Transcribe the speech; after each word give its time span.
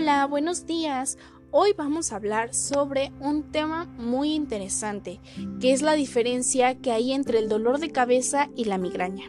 Hola, 0.00 0.26
buenos 0.26 0.64
días. 0.64 1.18
Hoy 1.50 1.74
vamos 1.76 2.12
a 2.12 2.16
hablar 2.16 2.54
sobre 2.54 3.12
un 3.18 3.50
tema 3.50 3.86
muy 3.98 4.32
interesante, 4.32 5.20
que 5.60 5.72
es 5.72 5.82
la 5.82 5.94
diferencia 5.94 6.76
que 6.76 6.92
hay 6.92 7.10
entre 7.10 7.40
el 7.40 7.48
dolor 7.48 7.80
de 7.80 7.90
cabeza 7.90 8.48
y 8.54 8.66
la 8.66 8.78
migraña. 8.78 9.24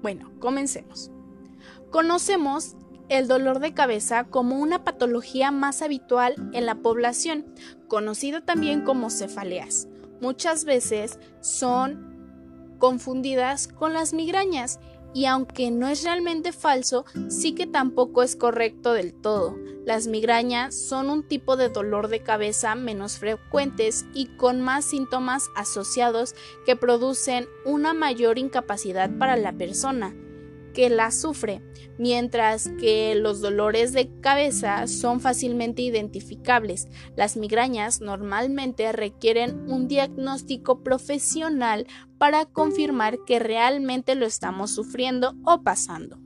Bueno, 0.00 0.32
comencemos. 0.38 1.10
Conocemos 1.90 2.76
el 3.10 3.28
dolor 3.28 3.58
de 3.58 3.74
cabeza 3.74 4.24
como 4.24 4.58
una 4.58 4.84
patología 4.84 5.50
más 5.50 5.82
habitual 5.82 6.34
en 6.54 6.64
la 6.64 6.76
población, 6.76 7.44
conocida 7.88 8.40
también 8.40 8.84
como 8.84 9.10
cefaleas. 9.10 9.86
Muchas 10.22 10.64
veces 10.64 11.18
son 11.42 12.16
confundidas 12.78 13.68
con 13.68 13.92
las 13.92 14.14
migrañas 14.14 14.80
y 15.16 15.24
aunque 15.24 15.70
no 15.70 15.88
es 15.88 16.04
realmente 16.04 16.52
falso, 16.52 17.06
sí 17.30 17.54
que 17.54 17.66
tampoco 17.66 18.22
es 18.22 18.36
correcto 18.36 18.92
del 18.92 19.14
todo. 19.14 19.56
Las 19.86 20.08
migrañas 20.08 20.74
son 20.74 21.08
un 21.08 21.22
tipo 21.22 21.56
de 21.56 21.70
dolor 21.70 22.08
de 22.08 22.20
cabeza 22.20 22.74
menos 22.74 23.16
frecuentes 23.16 24.04
y 24.12 24.26
con 24.36 24.60
más 24.60 24.84
síntomas 24.84 25.48
asociados 25.56 26.34
que 26.66 26.76
producen 26.76 27.48
una 27.64 27.94
mayor 27.94 28.36
incapacidad 28.36 29.08
para 29.16 29.38
la 29.38 29.54
persona 29.54 30.14
que 30.76 30.90
la 30.90 31.10
sufre, 31.10 31.62
mientras 31.96 32.68
que 32.78 33.14
los 33.14 33.40
dolores 33.40 33.94
de 33.94 34.10
cabeza 34.20 34.86
son 34.86 35.20
fácilmente 35.20 35.80
identificables. 35.80 36.86
Las 37.16 37.38
migrañas 37.38 38.02
normalmente 38.02 38.92
requieren 38.92 39.70
un 39.70 39.88
diagnóstico 39.88 40.82
profesional 40.82 41.86
para 42.18 42.44
confirmar 42.44 43.20
que 43.26 43.38
realmente 43.38 44.14
lo 44.16 44.26
estamos 44.26 44.70
sufriendo 44.70 45.34
o 45.46 45.62
pasando. 45.62 46.18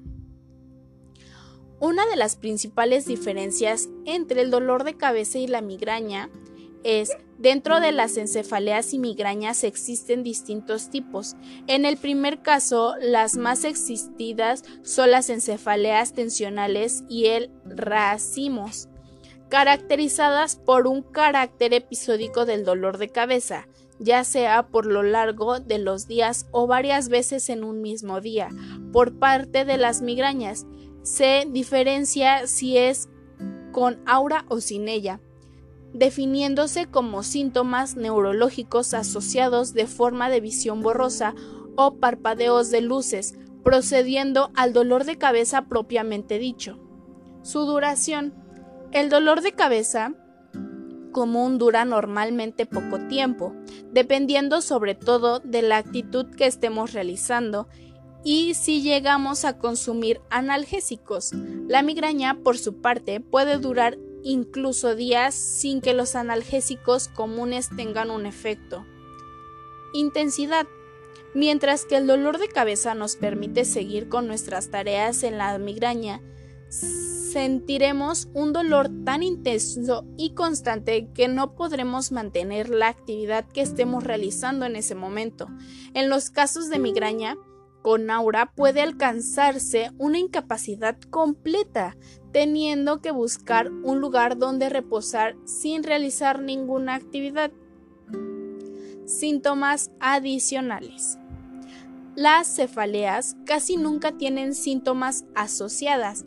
Una 1.79 2.05
de 2.07 2.17
las 2.17 2.35
principales 2.35 3.07
diferencias 3.07 3.89
entre 4.05 4.43
el 4.43 4.51
dolor 4.51 4.83
de 4.83 4.97
cabeza 4.97 5.39
y 5.39 5.47
la 5.47 5.61
migraña 5.61 6.29
es, 6.83 7.13
dentro 7.41 7.81
de 7.81 7.91
las 7.91 8.19
encefaleas 8.19 8.93
y 8.93 8.99
migrañas 8.99 9.65
existen 9.65 10.23
distintos 10.23 10.91
tipos. 10.91 11.37
En 11.67 11.87
el 11.87 11.97
primer 11.97 12.43
caso, 12.43 12.95
las 13.01 13.37
más 13.37 13.65
existidas 13.65 14.63
son 14.83 15.11
las 15.11 15.31
encefaleas 15.31 16.13
tensionales 16.13 17.03
y 17.09 17.27
el 17.27 17.51
racimos, 17.65 18.89
caracterizadas 19.49 20.57
por 20.57 20.87
un 20.87 21.03
carácter 21.03 21.73
episódico 21.73 22.45
del 22.45 22.65
dolor 22.65 22.99
de 22.99 23.09
cabeza, 23.09 23.67
ya 23.99 24.23
sea 24.23 24.69
por 24.69 24.85
lo 24.85 25.03
largo 25.03 25.61
de 25.61 25.79
los 25.79 26.07
días 26.07 26.47
o 26.53 26.67
varias 26.67 27.09
veces 27.09 27.49
en 27.49 27.65
un 27.65 27.81
mismo 27.81 28.21
día, 28.21 28.51
por 28.93 29.19
parte 29.19 29.65
de 29.65 29.79
las 29.79 30.03
migrañas. 30.03 30.67
Se 31.03 31.47
diferencia 31.49 32.47
si 32.47 32.77
es 32.77 33.09
con 33.73 33.99
aura 34.07 34.45
o 34.49 34.61
sin 34.61 34.87
ella 34.87 35.21
definiéndose 35.93 36.87
como 36.87 37.23
síntomas 37.23 37.97
neurológicos 37.97 38.95
asociados 38.95 39.73
de 39.75 39.87
forma 39.87 40.31
de 40.31 40.41
visión 40.41 40.83
borrosa 40.83 41.35
o 41.77 41.97
parpadeos 41.97 42.71
de 42.71 42.81
luces, 42.81 43.35
procediendo 43.65 44.51
al 44.55 44.73
dolor 44.73 45.05
de 45.05 45.19
cabeza 45.19 45.63
propiamente 45.63 46.39
dicho. 46.39 46.79
Su 47.43 47.61
duración. 47.61 48.35
El 48.93 49.09
dolor 49.09 49.41
de 49.41 49.53
cabeza 49.53 50.15
común 51.13 51.59
dura 51.59 51.85
normalmente 51.85 52.67
poco 52.67 52.99
tiempo, 53.09 53.55
dependiendo 53.93 54.61
sobre 54.63 54.95
todo 54.95 55.41
de 55.41 55.63
la 55.63 55.77
actitud 55.77 56.27
que 56.27 56.47
estemos 56.47 56.93
realizando 56.93 57.69
y 58.25 58.55
si 58.55 58.83
llegamos 58.83 59.45
a 59.45 59.59
consumir 59.59 60.21
analgésicos. 60.31 61.33
La 61.69 61.83
migraña, 61.83 62.39
por 62.43 62.59
su 62.59 62.81
parte, 62.81 63.21
puede 63.21 63.59
durar 63.59 63.99
incluso 64.23 64.95
días 64.95 65.35
sin 65.35 65.81
que 65.81 65.95
los 65.95 66.15
analgésicos 66.15 67.09
comunes 67.09 67.69
tengan 67.77 68.11
un 68.11 68.27
efecto. 68.27 68.87
Intensidad. 69.93 70.67
Mientras 71.35 71.85
que 71.85 71.97
el 71.97 72.07
dolor 72.07 72.39
de 72.39 72.49
cabeza 72.49 72.95
nos 72.95 73.17
permite 73.17 73.65
seguir 73.65 74.09
con 74.09 74.27
nuestras 74.27 74.71
tareas 74.71 75.23
en 75.23 75.39
la 75.39 75.57
migraña, 75.59 76.21
sentiremos 76.69 78.29
un 78.33 78.53
dolor 78.53 78.91
tan 79.05 79.23
intenso 79.23 80.05
y 80.17 80.31
constante 80.35 81.09
que 81.15 81.29
no 81.29 81.55
podremos 81.55 82.11
mantener 82.11 82.69
la 82.69 82.89
actividad 82.89 83.47
que 83.47 83.61
estemos 83.61 84.03
realizando 84.05 84.67
en 84.67 84.77
ese 84.77 84.95
momento. 84.95 85.49
En 85.95 86.09
los 86.09 86.31
casos 86.31 86.69
de 86.69 86.81
migraña, 86.81 87.37
con 87.83 88.11
aura 88.11 88.53
puede 88.55 88.81
alcanzarse 88.81 89.91
una 89.99 90.19
incapacidad 90.19 90.99
completa, 91.11 91.97
teniendo 92.33 93.01
que 93.01 93.11
buscar 93.11 93.71
un 93.71 94.01
lugar 94.01 94.39
donde 94.39 94.69
reposar 94.69 95.37
sin 95.45 95.83
realizar 95.83 96.41
ninguna 96.41 96.95
actividad. 96.95 97.51
Síntomas 99.07 99.91
adicionales. 99.99 101.19
Las 102.17 102.55
cefaleas 102.55 103.37
casi 103.47 103.77
nunca 103.77 104.13
tienen 104.13 104.55
síntomas 104.55 105.25
asociadas, 105.35 106.27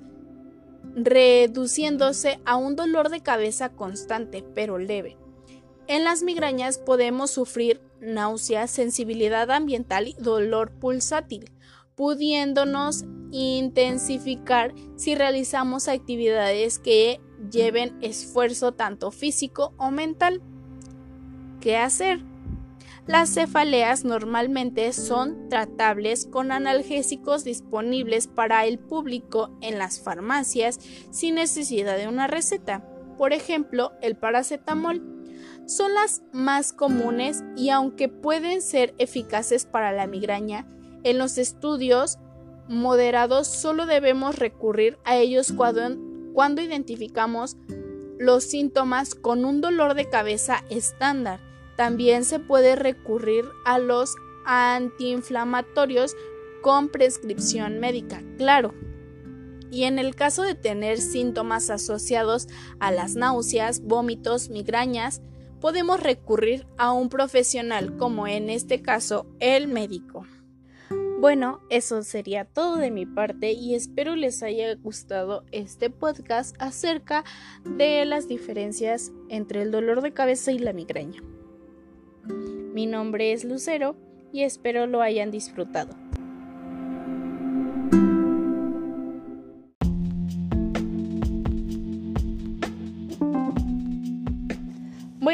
reduciéndose 0.95 2.39
a 2.45 2.55
un 2.55 2.75
dolor 2.75 3.09
de 3.09 3.21
cabeza 3.21 3.69
constante 3.69 4.43
pero 4.55 4.77
leve. 4.77 5.17
En 5.87 6.03
las 6.03 6.23
migrañas 6.23 6.77
podemos 6.77 7.31
sufrir 7.31 7.81
náusea, 8.03 8.67
sensibilidad 8.67 9.49
ambiental 9.51 10.07
y 10.07 10.13
dolor 10.19 10.71
pulsátil, 10.71 11.51
pudiéndonos 11.95 13.05
intensificar 13.31 14.73
si 14.95 15.15
realizamos 15.15 15.87
actividades 15.87 16.79
que 16.79 17.19
lleven 17.51 17.97
esfuerzo 18.01 18.73
tanto 18.73 19.11
físico 19.11 19.73
o 19.77 19.91
mental. 19.91 20.41
¿Qué 21.59 21.77
hacer? 21.77 22.21
Las 23.05 23.33
cefaleas 23.33 24.05
normalmente 24.05 24.93
son 24.93 25.49
tratables 25.49 26.25
con 26.25 26.53
analgésicos 26.53 27.43
disponibles 27.43 28.27
para 28.27 28.65
el 28.65 28.79
público 28.79 29.51
en 29.59 29.77
las 29.77 29.99
farmacias 29.99 30.79
sin 31.11 31.35
necesidad 31.35 31.97
de 31.97 32.07
una 32.07 32.27
receta. 32.27 32.87
Por 33.17 33.33
ejemplo, 33.33 33.91
el 34.01 34.15
paracetamol 34.15 35.22
son 35.65 35.93
las 35.93 36.21
más 36.31 36.73
comunes 36.73 37.43
y 37.55 37.69
aunque 37.69 38.09
pueden 38.09 38.61
ser 38.61 38.93
eficaces 38.97 39.65
para 39.65 39.91
la 39.91 40.07
migraña, 40.07 40.67
en 41.03 41.17
los 41.17 41.37
estudios 41.37 42.17
moderados 42.67 43.47
solo 43.47 43.85
debemos 43.85 44.37
recurrir 44.37 44.97
a 45.03 45.17
ellos 45.17 45.53
cuando, 45.55 45.97
cuando 46.33 46.61
identificamos 46.61 47.57
los 48.19 48.43
síntomas 48.43 49.15
con 49.15 49.45
un 49.45 49.61
dolor 49.61 49.95
de 49.95 50.09
cabeza 50.09 50.63
estándar. 50.69 51.39
También 51.75 52.23
se 52.23 52.39
puede 52.39 52.75
recurrir 52.75 53.45
a 53.65 53.79
los 53.79 54.15
antiinflamatorios 54.45 56.15
con 56.61 56.89
prescripción 56.89 57.79
médica, 57.79 58.23
claro. 58.37 58.73
Y 59.71 59.83
en 59.85 59.97
el 59.97 60.15
caso 60.15 60.43
de 60.43 60.55
tener 60.55 60.99
síntomas 60.99 61.69
asociados 61.69 62.47
a 62.79 62.91
las 62.91 63.15
náuseas, 63.15 63.81
vómitos, 63.81 64.49
migrañas, 64.49 65.21
podemos 65.63 66.01
recurrir 66.01 66.67
a 66.77 66.91
un 66.91 67.07
profesional 67.07 67.95
como 67.95 68.27
en 68.27 68.49
este 68.49 68.81
caso 68.81 69.25
el 69.39 69.69
médico. 69.69 70.27
Bueno, 71.21 71.61
eso 71.69 72.03
sería 72.03 72.43
todo 72.43 72.75
de 72.75 72.91
mi 72.91 73.05
parte 73.05 73.53
y 73.53 73.73
espero 73.73 74.17
les 74.17 74.43
haya 74.43 74.75
gustado 74.75 75.45
este 75.53 75.89
podcast 75.89 76.53
acerca 76.59 77.23
de 77.63 78.03
las 78.03 78.27
diferencias 78.27 79.13
entre 79.29 79.61
el 79.61 79.71
dolor 79.71 80.01
de 80.01 80.11
cabeza 80.11 80.51
y 80.51 80.59
la 80.59 80.73
migraña. 80.73 81.23
Mi 82.73 82.85
nombre 82.85 83.31
es 83.31 83.45
Lucero 83.45 83.95
y 84.33 84.43
espero 84.43 84.85
lo 84.85 85.01
hayan 85.01 85.31
disfrutado. 85.31 86.02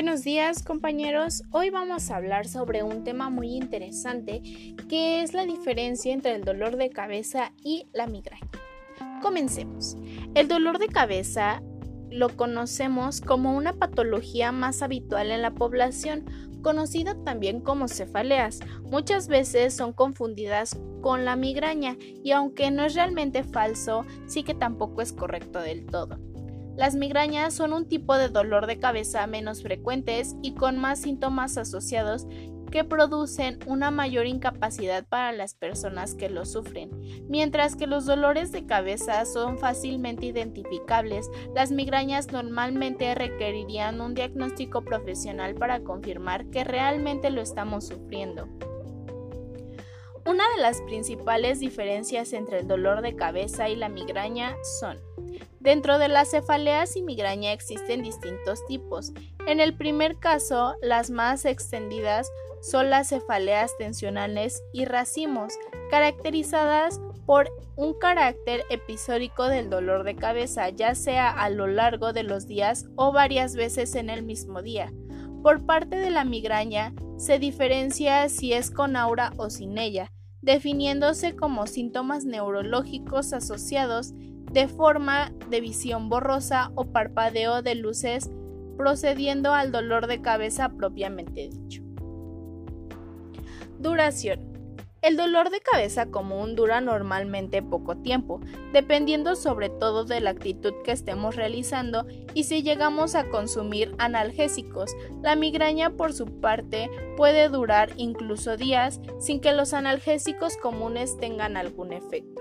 Buenos 0.02 0.24
días 0.24 0.64
compañeros, 0.64 1.44
hoy 1.52 1.72
vamos 1.72 2.10
a 2.10 2.16
hablar 2.16 2.48
sobre 2.48 2.84
un 2.84 3.04
tema 3.04 3.30
muy 3.30 3.58
interesante 3.58 4.42
que 4.88 5.22
es 5.22 5.34
la 5.34 5.46
diferencia 5.46 6.14
entre 6.14 6.36
el 6.36 6.46
dolor 6.46 6.78
de 6.78 6.90
cabeza 6.90 7.52
y 7.66 7.86
la 7.92 8.08
migraña. 8.08 8.48
Comencemos. 9.22 9.98
El 10.36 10.48
dolor 10.48 10.80
de 10.80 10.88
cabeza 10.88 11.62
lo 12.10 12.30
conocemos 12.30 13.20
como 13.20 13.58
una 13.58 13.74
patología 13.74 14.54
más 14.54 14.82
habitual 14.82 15.32
en 15.32 15.42
la 15.42 15.52
población, 15.52 16.24
conocida 16.62 17.22
también 17.26 17.60
como 17.60 17.90
cefaleas. 17.90 18.62
Muchas 18.84 19.28
veces 19.28 19.74
son 19.74 19.92
confundidas 19.92 20.80
con 21.02 21.26
la 21.26 21.36
migraña 21.36 21.98
y 22.24 22.32
aunque 22.32 22.72
no 22.72 22.86
es 22.86 22.96
realmente 22.96 23.44
falso, 23.44 24.06
sí 24.28 24.44
que 24.44 24.54
tampoco 24.54 25.02
es 25.02 25.12
correcto 25.12 25.60
del 25.60 25.86
todo. 25.88 26.29
Las 26.76 26.96
migrañas 26.96 27.54
son 27.54 27.74
un 27.74 27.88
tipo 27.88 28.16
de 28.18 28.30
dolor 28.30 28.68
de 28.68 28.80
cabeza 28.80 29.26
menos 29.28 29.62
frecuentes 29.62 30.36
y 30.42 30.54
con 30.54 30.78
más 30.78 31.02
síntomas 31.02 31.58
asociados 31.58 32.26
que 32.70 32.84
producen 32.84 33.60
una 33.66 33.92
mayor 33.92 34.28
incapacidad 34.28 35.06
para 35.08 35.32
las 35.32 35.56
personas 35.56 36.16
que 36.16 36.30
lo 36.30 36.46
sufren. 36.46 36.90
Mientras 37.28 37.76
que 37.76 37.88
los 37.88 38.06
dolores 38.06 38.52
de 38.52 38.66
cabeza 38.66 39.26
son 39.26 39.58
fácilmente 39.58 40.28
identificables, 40.28 41.30
las 41.56 41.72
migrañas 41.72 42.32
normalmente 42.32 43.14
requerirían 43.16 44.02
un 44.02 44.14
diagnóstico 44.14 44.84
profesional 44.84 45.56
para 45.56 45.82
confirmar 45.82 46.46
que 46.50 46.64
realmente 46.64 47.30
lo 47.30 47.42
estamos 47.42 47.88
sufriendo. 47.88 48.48
Una 50.26 50.44
de 50.56 50.62
las 50.62 50.82
principales 50.82 51.60
diferencias 51.60 52.34
entre 52.34 52.60
el 52.60 52.68
dolor 52.68 53.02
de 53.02 53.16
cabeza 53.16 53.68
y 53.70 53.76
la 53.76 53.90
migraña 53.90 54.56
son 54.80 55.00
Dentro 55.60 56.00
de 56.00 56.08
las 56.08 56.32
cefaleas 56.32 56.96
y 56.96 57.02
migraña 57.02 57.52
existen 57.52 58.04
distintos 58.04 58.66
tipos. 58.68 59.12
En 59.46 59.60
el 59.60 59.76
primer 59.76 60.18
caso, 60.18 60.76
las 60.82 61.10
más 61.10 61.46
extendidas 61.46 62.32
son 62.62 62.90
las 62.90 63.10
cefaleas 63.10 63.78
tensionales 63.78 64.64
y 64.74 64.86
racimos, 64.86 65.54
caracterizadas 65.90 67.00
por 67.26 67.50
un 67.76 67.94
carácter 67.94 68.64
episódico 68.70 69.46
del 69.46 69.70
dolor 69.70 70.04
de 70.04 70.16
cabeza, 70.16 70.70
ya 70.70 70.96
sea 70.96 71.30
a 71.30 71.50
lo 71.50 71.68
largo 71.68 72.12
de 72.12 72.24
los 72.24 72.48
días 72.48 72.88
o 72.96 73.12
varias 73.12 73.56
veces 73.56 73.96
en 73.96 74.10
el 74.10 74.24
mismo 74.24 74.62
día. 74.62 74.92
Por 75.44 75.66
parte 75.66 75.96
de 75.96 76.10
la 76.10 76.26
migraña, 76.26 76.94
se 77.18 77.40
diferencia 77.40 78.28
si 78.30 78.54
es 78.54 78.72
con 78.72 78.96
aura 78.96 79.34
o 79.38 79.50
sin 79.50 79.78
ella, 79.78 80.12
definiéndose 80.42 81.36
como 81.36 81.68
síntomas 81.68 82.26
neurológicos 82.26 83.34
asociados 83.34 84.14
de 84.52 84.68
forma 84.68 85.32
de 85.50 85.62
visión 85.62 86.10
borrosa 86.10 86.72
o 86.76 86.86
parpadeo 86.86 87.62
de 87.62 87.76
luces 87.76 88.30
procediendo 88.78 89.54
al 89.54 89.72
dolor 89.72 90.08
de 90.08 90.22
cabeza 90.22 90.70
propiamente 90.70 91.50
dicho. 91.50 91.84
Duración. 93.78 94.50
El 95.02 95.16
dolor 95.16 95.50
de 95.50 95.62
cabeza 95.62 96.08
común 96.08 96.56
dura 96.56 96.82
normalmente 96.82 97.62
poco 97.62 97.96
tiempo, 97.98 98.42
dependiendo 98.74 99.38
sobre 99.38 99.70
todo 99.70 100.04
de 100.04 100.20
la 100.20 100.32
actitud 100.32 100.74
que 100.84 100.92
estemos 100.92 101.38
realizando 101.38 102.06
y 102.34 102.44
si 102.44 102.64
llegamos 102.64 103.16
a 103.16 103.30
consumir 103.30 103.96
analgésicos. 103.98 104.92
La 105.22 105.38
migraña, 105.38 105.92
por 105.92 106.12
su 106.12 106.26
parte, 106.42 106.90
puede 107.16 107.48
durar 107.48 107.92
incluso 107.96 108.58
días 108.58 109.00
sin 109.20 109.40
que 109.40 109.54
los 109.54 109.74
analgésicos 109.74 110.58
comunes 110.58 111.18
tengan 111.18 111.56
algún 111.56 111.94
efecto. 111.94 112.39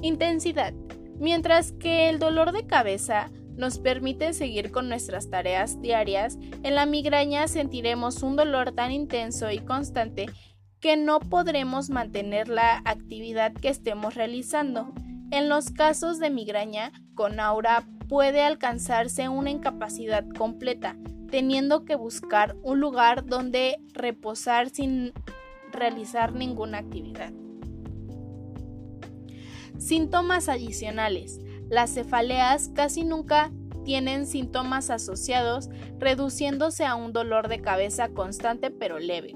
Intensidad. 0.00 0.72
Mientras 1.18 1.72
que 1.72 2.08
el 2.08 2.18
dolor 2.18 2.52
de 2.52 2.66
cabeza 2.66 3.30
nos 3.56 3.80
permite 3.80 4.32
seguir 4.32 4.70
con 4.70 4.88
nuestras 4.88 5.30
tareas 5.30 5.82
diarias, 5.82 6.38
en 6.62 6.76
la 6.76 6.86
migraña 6.86 7.48
sentiremos 7.48 8.22
un 8.22 8.36
dolor 8.36 8.72
tan 8.72 8.92
intenso 8.92 9.50
y 9.50 9.58
constante 9.58 10.26
que 10.80 10.96
no 10.96 11.18
podremos 11.18 11.90
mantener 11.90 12.48
la 12.48 12.80
actividad 12.84 13.52
que 13.52 13.68
estemos 13.68 14.14
realizando. 14.14 14.92
En 15.32 15.48
los 15.48 15.70
casos 15.70 16.20
de 16.20 16.30
migraña 16.30 16.92
con 17.16 17.40
aura 17.40 17.84
puede 18.08 18.42
alcanzarse 18.42 19.28
una 19.28 19.50
incapacidad 19.50 20.24
completa, 20.38 20.96
teniendo 21.28 21.84
que 21.84 21.96
buscar 21.96 22.56
un 22.62 22.78
lugar 22.78 23.26
donde 23.26 23.78
reposar 23.92 24.70
sin 24.70 25.12
realizar 25.72 26.32
ninguna 26.32 26.78
actividad. 26.78 27.32
Síntomas 29.78 30.48
adicionales. 30.48 31.40
Las 31.70 31.94
cefaleas 31.94 32.70
casi 32.74 33.04
nunca 33.04 33.52
tienen 33.84 34.26
síntomas 34.26 34.90
asociados, 34.90 35.70
reduciéndose 35.98 36.84
a 36.84 36.94
un 36.94 37.12
dolor 37.12 37.48
de 37.48 37.60
cabeza 37.60 38.08
constante 38.08 38.70
pero 38.70 38.98
leve. 38.98 39.34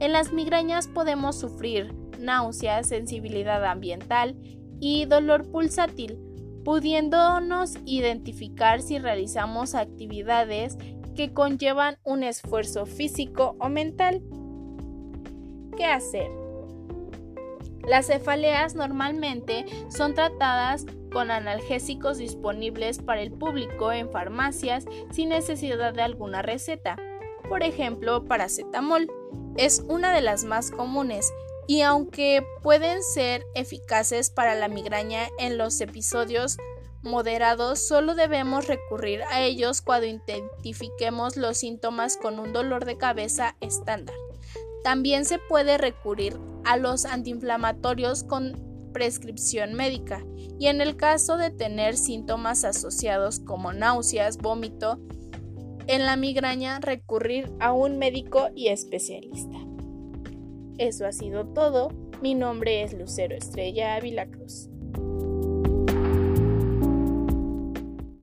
En 0.00 0.12
las 0.12 0.32
migrañas 0.32 0.88
podemos 0.88 1.38
sufrir 1.38 1.94
náuseas, 2.18 2.88
sensibilidad 2.88 3.64
ambiental 3.64 4.36
y 4.80 5.04
dolor 5.04 5.50
pulsátil, 5.50 6.18
pudiéndonos 6.64 7.78
identificar 7.84 8.82
si 8.82 8.98
realizamos 8.98 9.74
actividades 9.74 10.76
que 11.14 11.32
conllevan 11.32 11.98
un 12.04 12.24
esfuerzo 12.24 12.86
físico 12.86 13.56
o 13.60 13.68
mental. 13.68 14.22
¿Qué 15.76 15.84
hacer? 15.84 16.45
Las 17.86 18.06
cefaleas 18.06 18.74
normalmente 18.74 19.64
son 19.88 20.14
tratadas 20.14 20.86
con 21.12 21.30
analgésicos 21.30 22.18
disponibles 22.18 22.98
para 22.98 23.22
el 23.22 23.32
público 23.32 23.92
en 23.92 24.10
farmacias 24.10 24.84
sin 25.12 25.28
necesidad 25.28 25.94
de 25.94 26.02
alguna 26.02 26.42
receta. 26.42 26.96
Por 27.48 27.62
ejemplo, 27.62 28.24
paracetamol 28.24 29.08
es 29.56 29.84
una 29.88 30.12
de 30.12 30.20
las 30.20 30.44
más 30.44 30.70
comunes 30.70 31.32
y 31.68 31.82
aunque 31.82 32.44
pueden 32.62 33.02
ser 33.02 33.46
eficaces 33.54 34.30
para 34.30 34.54
la 34.54 34.68
migraña 34.68 35.28
en 35.38 35.56
los 35.56 35.80
episodios 35.80 36.58
moderados, 37.02 37.78
solo 37.78 38.14
debemos 38.14 38.66
recurrir 38.66 39.22
a 39.30 39.42
ellos 39.42 39.80
cuando 39.80 40.06
identifiquemos 40.06 41.36
los 41.36 41.58
síntomas 41.58 42.16
con 42.16 42.38
un 42.38 42.52
dolor 42.52 42.84
de 42.84 42.98
cabeza 42.98 43.56
estándar. 43.60 44.16
También 44.82 45.24
se 45.24 45.38
puede 45.38 45.78
recurrir 45.78 46.38
a 46.66 46.76
los 46.76 47.04
antiinflamatorios 47.04 48.24
con 48.24 48.66
prescripción 48.92 49.74
médica 49.74 50.24
y 50.58 50.66
en 50.66 50.80
el 50.80 50.96
caso 50.96 51.36
de 51.36 51.50
tener 51.50 51.96
síntomas 51.96 52.64
asociados 52.64 53.40
como 53.40 53.72
náuseas, 53.72 54.38
vómito, 54.38 54.98
en 55.86 56.04
la 56.04 56.16
migraña 56.16 56.80
recurrir 56.80 57.52
a 57.60 57.72
un 57.72 57.98
médico 57.98 58.48
y 58.54 58.68
especialista. 58.68 59.58
Eso 60.78 61.06
ha 61.06 61.12
sido 61.12 61.46
todo. 61.46 61.88
Mi 62.20 62.34
nombre 62.34 62.82
es 62.82 62.92
Lucero 62.92 63.36
Estrella 63.36 63.94
Ávila 63.94 64.26
Cruz. 64.26 64.68